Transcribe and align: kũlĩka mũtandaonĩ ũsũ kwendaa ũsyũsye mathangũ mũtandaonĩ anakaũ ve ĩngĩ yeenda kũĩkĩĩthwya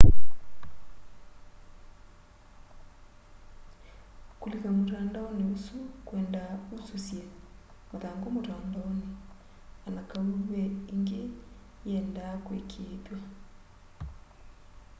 kũlĩka 4.39 4.69
mũtandaonĩ 4.77 5.43
ũsũ 5.55 5.77
kwendaa 6.07 6.51
ũsyũsye 6.75 7.21
mathangũ 7.89 8.27
mũtandaonĩ 8.35 9.07
anakaũ 9.87 10.31
ve 10.49 10.63
ĩngĩ 10.93 11.21
yeenda 11.87 12.25
kũĩkĩĩthwya 12.45 13.19